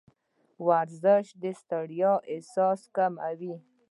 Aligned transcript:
ورزش 0.67 1.25
د 1.41 1.43
ستړیا 1.61 2.13
احساس 2.31 2.81
کموي. 2.95 3.55